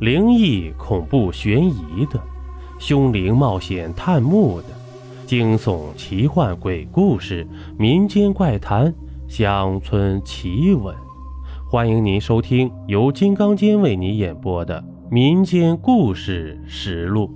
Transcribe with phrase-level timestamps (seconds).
[0.00, 2.22] 灵异、恐怖、悬疑的，
[2.78, 4.68] 凶灵冒险探墓的，
[5.26, 7.44] 惊悚、奇幻、鬼故事、
[7.76, 8.94] 民间怪谈、
[9.26, 10.94] 乡村奇闻，
[11.68, 14.80] 欢迎您收听由金刚间为你演播的
[15.10, 17.26] 《民间故事实录》。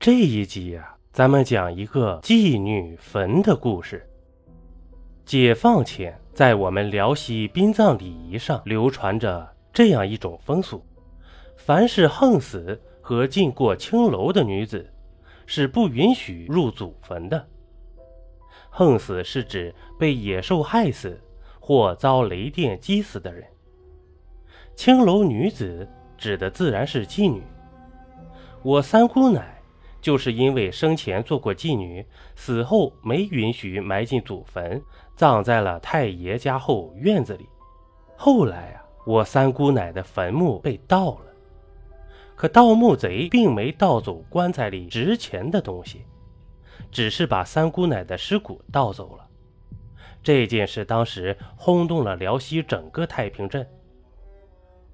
[0.00, 4.08] 这一集呀，咱们讲一个妓女坟的故事。
[5.26, 6.18] 解放前。
[6.36, 10.84] 在我们辽西殡葬礼仪上流传着这样一种风俗：
[11.56, 14.92] 凡是横死和进过青楼的女子，
[15.46, 17.42] 是不允许入祖坟的。
[18.68, 21.18] 横死是指被野兽害死
[21.58, 23.42] 或遭雷电击死的人。
[24.74, 27.42] 青楼女子指的自然是妓女。
[28.62, 29.55] 我三姑奶
[30.06, 34.80] 就是因为生前做过妓女，死后没允许埋进祖坟。
[35.16, 37.48] 葬在了太爷家后院子里。
[38.16, 41.26] 后来啊，我三姑奶的坟墓被盗了，
[42.36, 46.04] 可盗墓贼并没盗走棺材里值钱的东西，
[46.92, 49.26] 只是把三姑奶的尸骨盗走了。
[50.22, 53.66] 这件事当时轰动了辽西整个太平镇。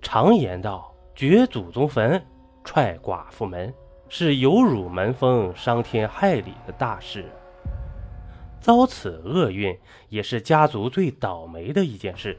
[0.00, 2.24] 常言道：“掘祖宗坟，
[2.64, 3.74] 踹寡妇门，
[4.14, 7.24] 是有辱门风、伤天害理的大事。”
[8.60, 9.74] 遭此厄运，
[10.10, 12.38] 也是家族最倒霉的一件事。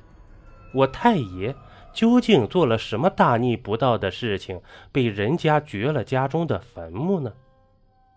[0.72, 1.56] 我太爷
[1.92, 7.34] 究竟做了什么大逆不道的事情，被人家掘了家中的坟墓呢？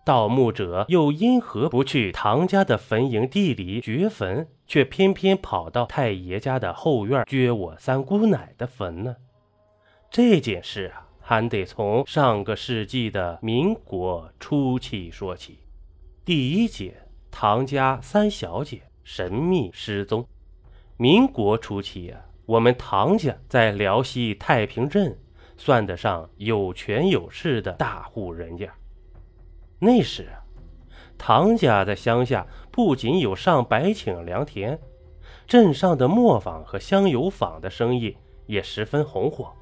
[0.05, 9.15] 盗墓者又因何不去唐家的坟营地里掘坟，却偏偏跑到太爷家的后院掘我三姑奶的坟呢？
[10.11, 15.59] 这件事啊，还得从上个世纪的民国初期说起。
[16.23, 16.95] 第一节。
[17.29, 20.25] 唐家三小姐神秘失踪。
[20.95, 25.15] 民国初期啊，我们唐家在辽西太平镇
[25.57, 28.73] 算得上有权有势的大户人家。
[29.79, 30.39] 那时啊，
[31.17, 34.79] 唐家在乡下不仅有上百顷良田，
[35.45, 39.53] 镇上的磨坊和香油坊的生意也十分红火。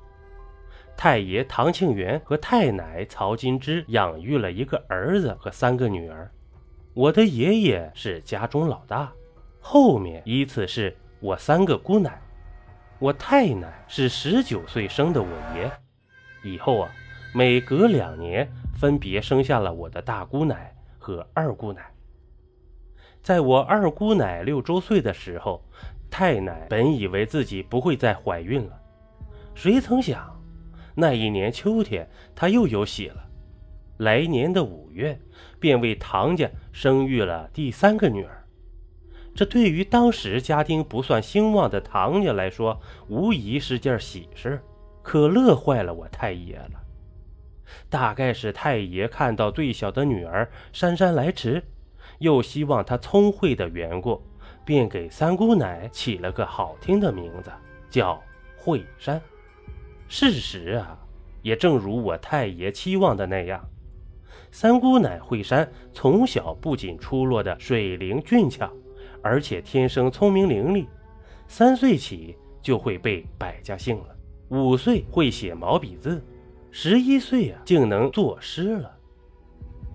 [0.97, 6.31] 太爷唐庆元和太奶曹金枝养育了一个儿子和三个女儿。
[6.93, 9.11] 我的爷爷是家中老大，
[9.59, 12.21] 后面依次是我三个姑奶，
[12.99, 15.69] 我太奶是十九岁生的我爷，
[16.43, 16.89] 以后啊，
[17.33, 21.91] 每隔两年分别生下了我的大姑奶和二姑奶。
[23.21, 25.61] 在我二姑奶六周岁的时候，
[26.09, 28.79] 太奶本以为自己不会再怀孕了，
[29.53, 30.33] 谁曾想，
[30.95, 33.25] 那一年秋天他又有喜了。
[33.97, 35.19] 来年的五月，
[35.59, 38.45] 便为唐家生育了第三个女儿。
[39.33, 44.61] 这对于当时家庭不算兴旺的唐家来说，无疑是件喜事，
[45.01, 46.81] 可乐坏了我太爷了。
[47.89, 51.63] 大概是太爷看到最小的女儿姗姗来迟，
[52.19, 54.21] 又希望她聪慧的缘故，
[54.63, 57.51] 便给三姑奶起了个好听的名字，
[57.89, 58.21] 叫
[58.57, 59.21] 惠山。
[60.07, 60.97] 事实啊，
[61.41, 63.63] 也正如我太爷期望的那样。
[64.51, 68.71] 三姑奶惠山从小不仅出落的水灵俊俏，
[69.21, 70.85] 而且天生聪明伶俐。
[71.47, 74.15] 三岁起就会背百家姓了，
[74.49, 76.23] 五岁会写毛笔字，
[76.71, 78.91] 十一岁啊竟能作诗了。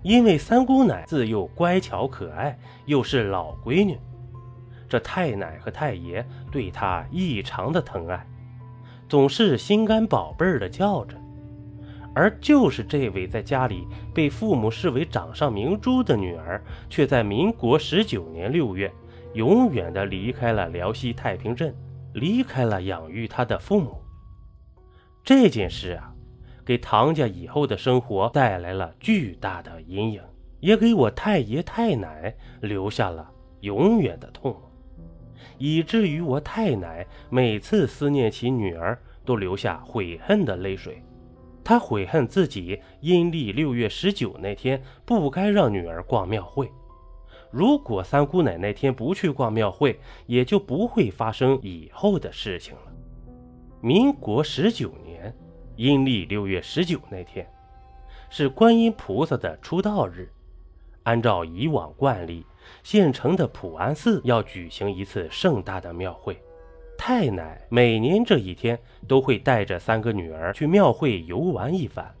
[0.03, 3.99] 因为三姑奶自幼乖巧可爱，又是老闺女，
[4.87, 8.27] 这太奶和太爷对她异常的疼爱，
[9.11, 11.17] 总是心肝宝贝儿的叫着。
[12.15, 18.89] 而就是这位在家里被父母视为掌上明珠的女儿，却在民国十九年六月，
[19.33, 21.75] 永远的离开了辽西太平镇，
[22.13, 24.01] 离开了养育她的父母。
[25.25, 26.13] 这件事啊，
[26.65, 30.21] 给唐家以后的生活带来了巨大的阴影，
[30.61, 33.29] 也给我太爷太奶留下了
[33.59, 34.55] 永远的痛，
[35.57, 41.03] 以至于我太奶每次思念起女儿，都流下悔恨的泪水。
[41.63, 46.69] 她悔恨自己阴历六月十九那天不该让女儿逛庙会。
[47.51, 52.91] 如果三姑奶那天不去逛庙会，也就不会发生以后的事情了。
[53.81, 55.35] 民国十九年
[55.75, 57.45] 阴历六月十九那天，
[58.29, 60.31] 是观音菩萨的出道日。
[61.03, 62.45] 按照以往惯例，
[62.83, 66.41] 县城的普安寺要举行一次盛大的庙会。
[66.97, 68.77] 太奶每年这一天
[69.07, 72.13] 都会带着三个女儿去庙会游玩一番，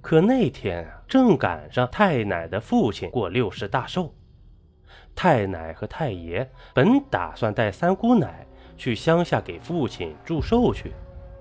[0.00, 4.14] 可那天啊，正赶上太奶的父亲过六十大寿。
[5.14, 8.46] 太奶和太爷本打算带三姑奶
[8.78, 10.92] 去乡下给父亲祝寿去。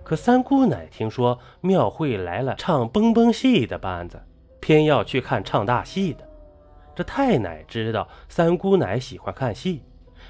[0.04, 4.22] 可三姑奶听说庙会来了唱蹦蹦戏的班子，
[4.60, 6.28] 偏要去看唱大戏的。
[6.94, 9.82] 这太奶知道三姑奶喜欢看戏，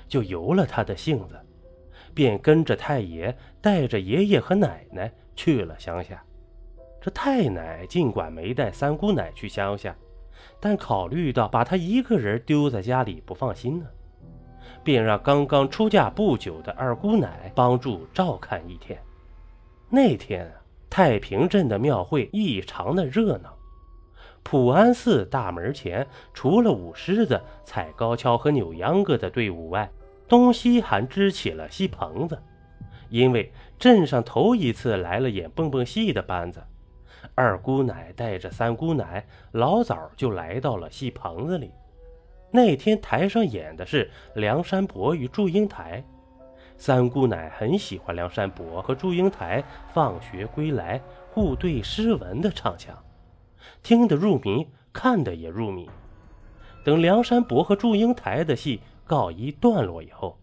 [0.08, 1.40] 就由了她的性子，
[2.14, 6.24] 便跟着太爷带着爷爷和奶奶去了乡下。
[7.02, 9.96] 这太奶尽管没带三姑奶去乡下，
[10.60, 13.88] 但考虑到把她一个人丢在家里不放心呢，
[14.84, 19.02] 便让刚刚出嫁不久的二姑奶帮助照看一天。
[19.90, 20.54] 那天啊，
[20.92, 23.52] 太平镇的庙会异常的热闹。
[24.44, 29.90] 普安寺大门前，除了舞狮子、踩高跷和扭秧歌的队伍外，
[30.28, 32.38] 东西还支起了戏棚子。
[33.10, 36.62] 因为镇上头一次来了演蹦蹦戏的班子，
[37.36, 41.72] 二姑奶带着三姑奶老早就来到了戏棚子里。
[42.52, 46.04] 那天台上演的是梁山伯与祝英台。
[46.78, 49.64] 三姑奶很喜欢梁山伯和祝英台
[49.94, 51.00] 放学归来
[51.30, 52.98] 互对诗文的唱腔，
[53.84, 55.90] 听得入迷，看得也入迷。
[56.84, 60.40] 等梁山伯和祝英台的戏告一段落以后，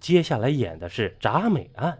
[0.00, 1.98] 接下来演的是铡美案。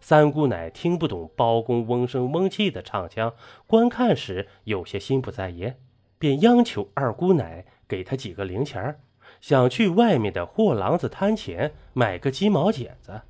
[0.00, 3.34] 三姑奶听不懂包公嗡声嗡气的唱腔，
[3.66, 5.78] 观看时有些心不在焉，
[6.18, 9.00] 便央求二姑奶给她几个零钱儿。
[9.40, 13.20] 想去外面的货郎子摊前买个鸡毛剪子，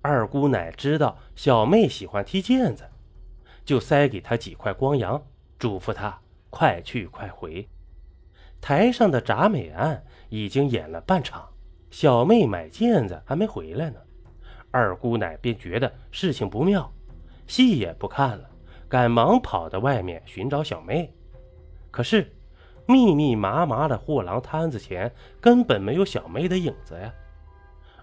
[0.00, 2.84] 二姑奶知道小妹喜欢踢毽子，
[3.64, 5.22] 就塞给她几块光洋，
[5.64, 6.20] 嘱咐他
[6.50, 7.66] 快去快回。
[8.60, 11.48] 台上的铡美案已经演了半场，
[11.90, 13.98] 小妹买毽子还没回来呢，
[14.70, 16.92] 二姑奶便觉得事情不妙，
[17.46, 18.50] 戏也不看了，
[18.90, 21.10] 赶忙跑到外面寻找小妹，
[21.90, 22.30] 可是。
[22.86, 25.10] 密密麻麻的货郎摊子前
[25.40, 27.10] 根本没有小妹的影子呀！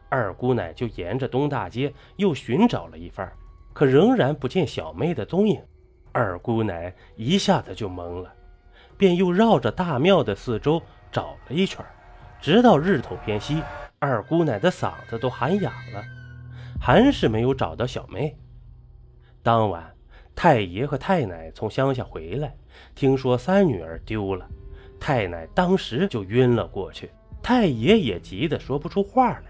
[0.10, 3.32] 二姑奶就沿着东大街又寻找了一番，
[3.74, 5.62] 可仍然不见小妹的踪影。
[6.12, 8.34] 二姑奶一下子就懵了，
[8.98, 10.82] 便又绕着大庙的四周
[11.12, 11.86] 找了一圈，
[12.40, 13.64] 直到日头偏西，
[14.00, 16.04] 二姑奶的嗓子都喊哑了，
[16.80, 18.38] 还是没有找到小妹。
[19.42, 19.92] 当晚，
[20.36, 22.56] 太爷和太奶从乡下回来，
[22.94, 24.48] 听说三女儿丢了。
[25.00, 27.10] 太奶当时就晕了过去，
[27.42, 29.46] 太爷也急得说不出话来。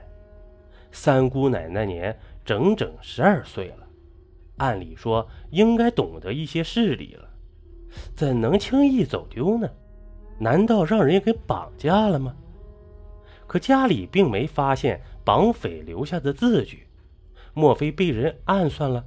[0.94, 3.88] 三姑奶那年整整十二岁了，
[4.62, 7.28] 按理说应该懂得一些事理了，
[8.16, 9.68] 怎能轻易走丢呢？
[10.38, 12.36] 难道让人给绑架了吗？
[13.48, 16.86] 可家里并没发现绑匪留下的字据，
[17.56, 19.04] 莫非被人暗算了？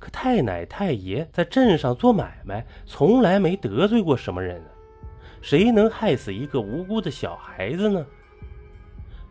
[0.00, 4.60] 可太奶太爷在镇上做买卖，从来没得罪过什么人。
[5.40, 8.04] 谁能害死一个无辜的小孩子呢？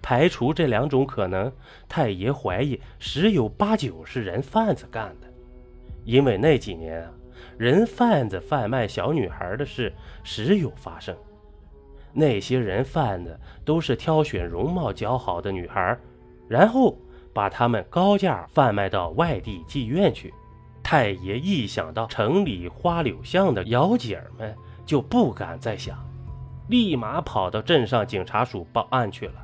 [0.01, 1.51] 排除这两种可能，
[1.89, 5.32] 太爷怀疑十有八九是人贩子干的。
[6.03, 7.11] 因为那几年啊，
[7.57, 11.15] 人贩子贩卖小女孩的事时有发生。
[12.13, 15.97] 那些人贩子都是挑选容貌姣好的女孩，
[16.47, 16.97] 然后
[17.33, 20.33] 把她们高价贩卖到外地妓院去。
[20.83, 24.55] 太爷一想到城里花柳巷的姚姐们。
[24.85, 25.97] 就不敢再想，
[26.67, 29.42] 立马跑到镇上警察署报案去了。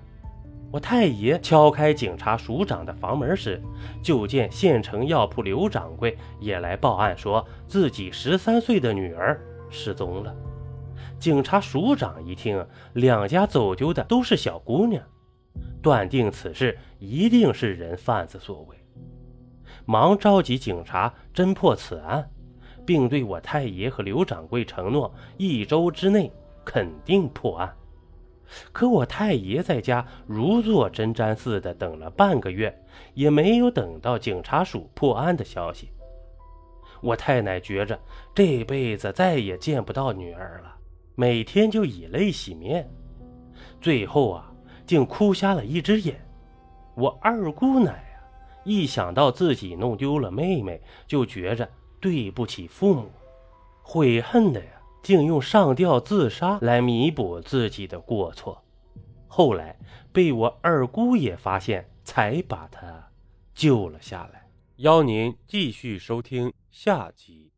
[0.71, 3.61] 我太爷敲开警察署长的房门时，
[4.03, 10.35] 就见县城药铺刘掌柜也来报案，说自己十三岁的女儿失踪了。
[11.19, 15.03] 警察署长一听，两家走丢的都是小姑娘，
[15.81, 18.77] 断定此事一定是人贩子所为，
[19.85, 22.29] 忙召集警察侦破此案。
[22.85, 26.31] 并对我太爷和刘掌柜承诺，一周之内
[26.65, 27.71] 肯定破案。
[28.71, 35.89] 可我太爷在家如坐针毡似的等了半个月，也没有等到警察署破案的消息。
[37.01, 37.99] 我太奶觉着
[38.33, 40.75] 这辈子再也见不到女儿了，
[41.15, 42.89] 每天就以泪洗面，
[43.79, 44.51] 最后啊，
[44.85, 46.19] 竟哭瞎了一只眼。
[46.95, 48.19] 我二姑奶啊，
[48.63, 51.69] 一想到自己弄丢了妹妹，就觉着。
[52.01, 53.11] 对不起父母，
[53.81, 58.63] 悔恨的呀，竟用上吊自杀来弥补自己的过错。
[59.27, 59.77] 后来
[60.11, 63.09] 被我二姑爷发现，才把他
[63.53, 64.47] 救了下来。
[64.77, 67.48] 邀您继续收听下集。